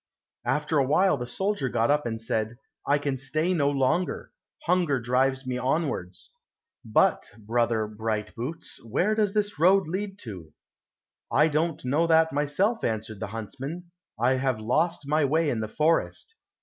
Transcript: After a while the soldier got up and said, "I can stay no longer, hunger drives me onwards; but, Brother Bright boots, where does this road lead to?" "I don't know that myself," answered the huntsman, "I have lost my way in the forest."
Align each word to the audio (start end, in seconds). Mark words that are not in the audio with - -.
After 0.47 0.79
a 0.79 0.83
while 0.83 1.15
the 1.15 1.27
soldier 1.27 1.69
got 1.69 1.91
up 1.91 2.07
and 2.07 2.19
said, 2.19 2.57
"I 2.87 2.97
can 2.97 3.17
stay 3.17 3.53
no 3.53 3.69
longer, 3.69 4.31
hunger 4.63 4.99
drives 4.99 5.45
me 5.45 5.59
onwards; 5.59 6.31
but, 6.83 7.29
Brother 7.37 7.85
Bright 7.85 8.33
boots, 8.35 8.83
where 8.83 9.13
does 9.13 9.35
this 9.35 9.59
road 9.59 9.87
lead 9.87 10.17
to?" 10.21 10.53
"I 11.31 11.49
don't 11.49 11.85
know 11.85 12.07
that 12.07 12.33
myself," 12.33 12.83
answered 12.83 13.19
the 13.19 13.27
huntsman, 13.27 13.91
"I 14.19 14.37
have 14.37 14.59
lost 14.59 15.03
my 15.07 15.23
way 15.23 15.51
in 15.51 15.59
the 15.59 15.67
forest." 15.69 16.33